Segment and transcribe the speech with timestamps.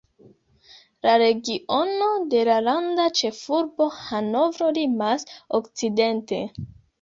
[1.07, 5.29] La regiono de la landa ĉefurbo Hanovro limas
[5.61, 6.43] okcidente.